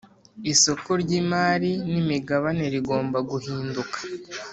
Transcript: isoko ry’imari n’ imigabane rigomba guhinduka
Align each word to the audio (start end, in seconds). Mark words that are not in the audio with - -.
isoko 0.51 0.89
ry’imari 1.01 1.71
n’ 1.91 1.93
imigabane 2.01 2.65
rigomba 2.73 3.17
guhinduka 3.29 3.97